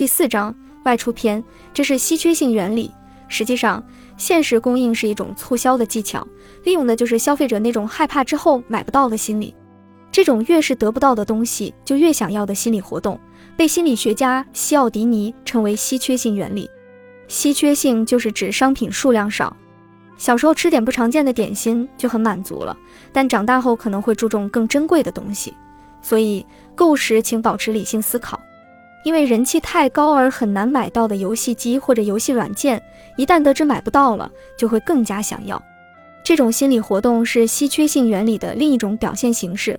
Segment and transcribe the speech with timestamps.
[0.00, 1.44] 第四章外出篇，
[1.74, 2.90] 这是稀缺性原理。
[3.28, 3.84] 实际上，
[4.16, 6.26] 限时供应是一种促销的技巧，
[6.64, 9.54] 利用的就是消费者那种害怕之后买不到的心理。
[10.10, 13.20] 这种越是得不到的东西，就越想要的心理活动，
[13.58, 16.66] 被心理学家西奥迪尼称为稀缺性原理。
[17.28, 19.54] 稀缺性就是指商品数量少。
[20.16, 22.74] 小时候吃点不常见的点心就很满足了，
[23.12, 25.52] 但长大后可能会注重更珍贵的东西。
[26.00, 28.40] 所以购物时请保持理性思考，
[29.02, 32.82] 因为人气太高而很难买到的游戏机或者游戏软件，
[33.16, 35.62] 一旦得知买不到了，就会更加想要。
[36.22, 39.78] 这种心理活动是稀缺性原理的另一种表现形式。